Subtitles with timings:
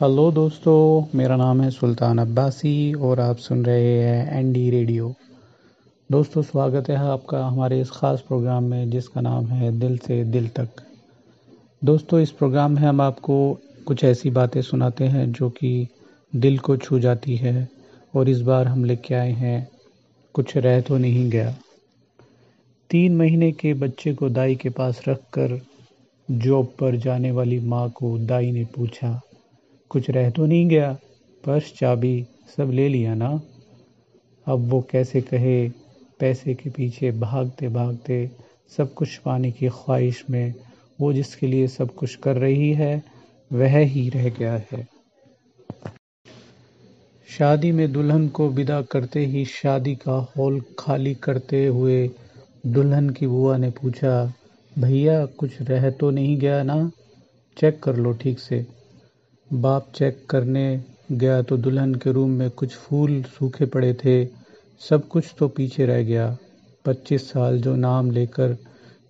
[0.00, 5.12] Hello दोस्तों, मेरा नाम है सुल्तान अब्बासी और आप सुन रहे हैं एनडी रेडियो
[6.10, 10.48] दोस्तों, स्वागत है आपका हमारे इस ख़ास प्रोग्राम में जिसका नाम है दिल से दिल
[10.48, 10.82] तक।
[11.84, 15.88] दोस्तों, इस प्रोग्राम में हम आपको कुछ ऐसी बातें सुनाते हैं जो कि
[16.32, 17.68] दिल को छू जाती है
[18.14, 19.68] और इस बार हम लेके आए हैं
[20.34, 21.54] कुछ रह तो नहीं गया।
[22.90, 25.60] तीन महीने के बच्चे को दाई के पास रख कर
[26.28, 29.20] जॉब पर जाने वाली माँ को दाई ने पूछा
[29.96, 30.98] कुछ रह तो नहीं गया।
[31.46, 33.40] पर्स चाबी सब ले लिया ना।
[34.48, 35.68] अब वो कैसे कहे,
[36.20, 38.30] पैसे के पीछे भागते भागते
[38.76, 40.54] सब कुछ पाने की ख्वाहिश में,
[41.00, 43.02] वो जिसके लिए सब कुछ कर रही है,
[43.52, 44.88] वह ही रह गया है।
[47.28, 52.10] शादी में दुल्हन को विदा करते ही शादी का हॉल खाली करते हुए
[52.66, 54.32] दुल्हन की बुआ ने पूछा,
[54.78, 56.90] भैया, कुछ रह तो नहीं गया ना?
[57.58, 58.75] चेक कर लो ठीक से।
[59.50, 64.24] बाप चेक करने गया तो दुल्हन के रूम में कुछ फूल सूखे पड़े थे।
[64.80, 66.36] सब कुछ तो पीछे रह गया।
[66.84, 68.56] पच्चीस साल जो नाम लेकर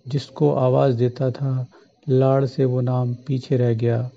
[0.07, 1.65] जिसको आवाज़ देता था,
[2.09, 4.09] लाड़ से वो नाम पीछे रह गया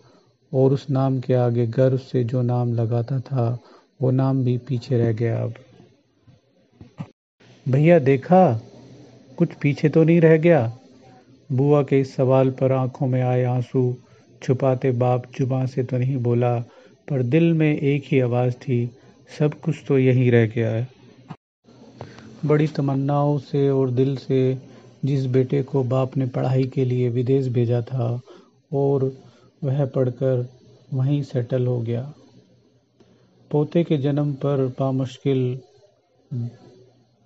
[0.54, 3.58] और उस नाम के आगे गर्व से जो नाम लगाता था,
[4.02, 5.54] वो नाम भी पीछे रह गया अब।
[7.68, 8.60] भैया देखा?
[9.38, 10.78] कुछ पीछे तो नहीं रह गया?
[11.52, 13.96] बुआ के इस सवाल पर आँखों में आए आँसू
[14.42, 16.58] छुपाते बाप जुबां से तो नहीं बोला,
[17.08, 18.86] पर दिल में एक ही आवाज़ थी,
[19.38, 20.88] सब कुछ तो यहीं रह गया है।
[22.46, 24.40] बड़ी तमन्नाओं से और दिल से
[25.04, 28.20] जिस बेटे को बाप ने पढ़ाई के लिए विदेश भेजा था,
[28.70, 29.12] और
[29.62, 30.46] वह पढ़कर
[30.94, 32.00] वहीं सेटल हो गया।
[33.50, 35.60] पोते के जन्म पर बामुश्किल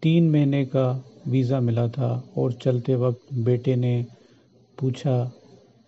[0.03, 4.05] तीन महीने का वीज़ा मिला था, और चलते वक्त बेटे ने
[4.78, 5.33] पूछा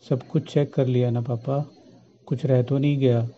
[0.04, 1.64] सब कुछ चेक कर लिया ना पापा।
[2.26, 3.28] कुछ रह तो नहीं गया।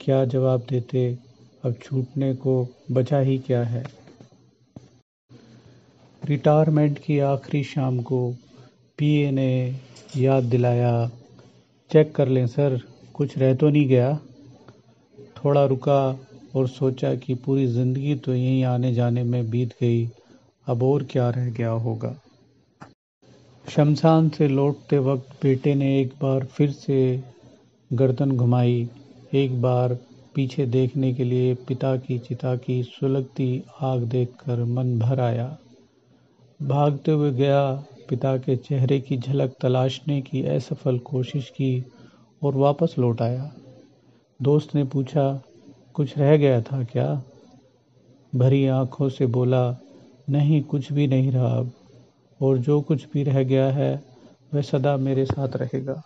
[0.00, 1.18] क्या जवाब देते?
[1.64, 3.84] अब छूटने को बचा ही क्या है?
[6.22, 8.20] रिटायरमेंट की आखिरी शाम को
[8.98, 9.76] पीए ने
[10.16, 11.10] याद दिलाया।
[11.90, 12.80] चेक कर लें सर,
[13.14, 14.18] कुछ रह तो नहीं गया।
[15.36, 16.18] थोड़ा रुका
[16.56, 20.08] और सोचा कि पूरी ज़िंदगी तो यहीं आने जाने में बीत गई।
[20.66, 22.14] अब और क्या रह गया होगा?
[23.68, 27.24] शमशान से लौटते वक्त बेटे ने एक बार फिर से
[27.92, 28.88] गर्दन घुमाई।
[29.34, 29.98] एक बार
[30.34, 35.58] पीछे देखने के लिए पिता की चिता की सुलगती आग देखकर मन भर आया।
[36.62, 41.84] भागते हुए गया, पिता के चेहरे की झलक तलाशने की असफल कोशिश की
[42.42, 43.52] और वापस लौट आया।
[44.42, 45.42] दोस्त ने पूछा,
[45.94, 47.22] कुछ रह गया था क्या?
[48.34, 49.76] भरी आँखों से बोला,
[50.30, 51.72] नहीं, कुछ भी नहीं रहा अब।
[52.42, 54.02] और जो कुछ भी रह गया है,
[54.54, 56.02] वह सदा मेरे साथ रहेगा।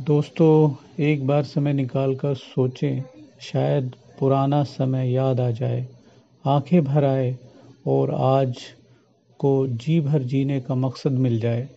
[0.00, 3.02] दोस्तों, एक बार समय निकाल कर सोचें,
[3.40, 5.88] शायद पुराना समय याद आ जाए।
[6.46, 7.38] आँखें भर आए
[7.86, 8.56] और आज
[9.38, 11.68] को जी भर जीने का मकसद मिल जाए।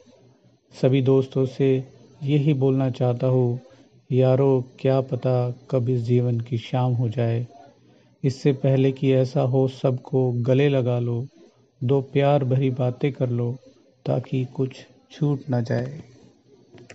[0.82, 1.84] सभी दोस्तों से
[2.24, 3.60] यही बोलना चाहता हूँ,
[4.12, 7.48] यारो, क्या पता कब इस जीवन की शाम हो जाए।
[8.24, 11.28] इससे पहले कि ऐसा हो, सबको गले लगा लो।
[11.82, 13.52] दो प्यार भरी बातें कर लो
[14.06, 16.15] ताकि कुछ छूट ना जाए।